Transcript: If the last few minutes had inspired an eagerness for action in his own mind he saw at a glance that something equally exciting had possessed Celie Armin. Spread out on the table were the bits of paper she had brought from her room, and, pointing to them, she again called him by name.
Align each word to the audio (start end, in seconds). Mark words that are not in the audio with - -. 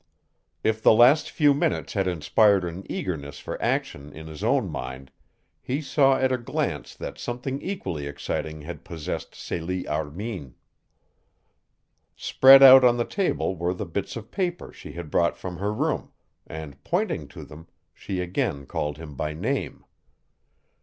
If 0.63 0.81
the 0.81 0.93
last 0.93 1.29
few 1.29 1.53
minutes 1.53 1.93
had 1.93 2.07
inspired 2.07 2.63
an 2.63 2.83
eagerness 2.91 3.37
for 3.37 3.61
action 3.61 4.11
in 4.11 4.25
his 4.25 4.43
own 4.43 4.67
mind 4.67 5.11
he 5.61 5.79
saw 5.79 6.17
at 6.17 6.31
a 6.31 6.39
glance 6.39 6.95
that 6.95 7.19
something 7.19 7.61
equally 7.61 8.07
exciting 8.07 8.61
had 8.61 8.83
possessed 8.83 9.35
Celie 9.35 9.87
Armin. 9.87 10.55
Spread 12.15 12.63
out 12.63 12.83
on 12.83 12.97
the 12.97 13.05
table 13.05 13.55
were 13.55 13.75
the 13.75 13.85
bits 13.85 14.15
of 14.15 14.31
paper 14.31 14.73
she 14.73 14.93
had 14.93 15.11
brought 15.11 15.37
from 15.37 15.57
her 15.57 15.71
room, 15.71 16.11
and, 16.47 16.83
pointing 16.83 17.27
to 17.27 17.43
them, 17.45 17.67
she 17.93 18.21
again 18.21 18.65
called 18.65 18.97
him 18.97 19.13
by 19.13 19.35
name. 19.35 19.85